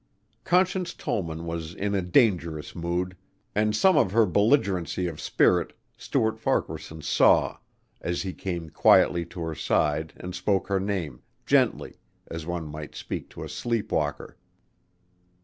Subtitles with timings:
[0.45, 3.15] Conscience Tollman was in a dangerous mood,
[3.53, 7.59] and some of her belligerency of spirit Stuart Farquaharson saw
[8.01, 12.95] as he came quietly to her side and spoke her name, gently, as one might
[12.95, 14.37] speak to a sleep walker.